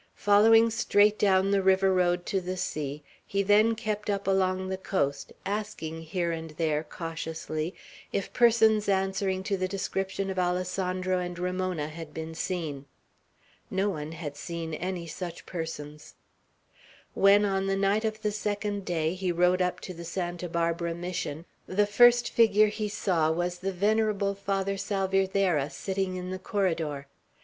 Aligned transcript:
Following 0.15 0.71
straight 0.71 1.19
down 1.19 1.51
the 1.51 1.61
river 1.61 1.93
road 1.93 2.25
to 2.25 2.41
the 2.41 2.57
sea, 2.57 3.03
he 3.23 3.43
then 3.43 3.75
kept 3.75 4.09
up 4.09 4.25
along 4.25 4.67
the 4.67 4.75
coast, 4.77 5.31
asking 5.45 6.01
here 6.01 6.31
and 6.31 6.49
there, 6.57 6.83
cautiously, 6.83 7.75
if 8.11 8.33
persons 8.33 8.89
answering 8.89 9.43
to 9.43 9.57
the 9.57 9.67
description 9.67 10.31
of 10.31 10.39
Alessandro 10.39 11.19
and 11.19 11.37
Ramona 11.37 11.87
had 11.87 12.15
been 12.15 12.33
seen. 12.33 12.87
No 13.69 13.91
one 13.91 14.13
had 14.13 14.35
seen 14.35 14.73
any 14.73 15.05
such 15.05 15.45
persons. 15.45 16.15
When, 17.13 17.45
on 17.45 17.67
the 17.67 17.75
night 17.77 18.03
of 18.03 18.23
the 18.23 18.31
second 18.31 18.85
day, 18.85 19.13
he 19.13 19.31
rode 19.31 19.61
up 19.61 19.79
to 19.81 19.93
the 19.93 20.03
Santa 20.03 20.49
Barbara 20.49 20.95
Mission, 20.95 21.45
the 21.67 21.85
first 21.85 22.31
figure 22.31 22.69
he 22.69 22.89
saw 22.89 23.29
was 23.31 23.59
the 23.59 23.71
venerable 23.71 24.33
Father 24.33 24.77
Salvierderra 24.77 25.69
sitting 25.69 26.15
in 26.15 26.31
the 26.31 26.39
corridor. 26.39 27.05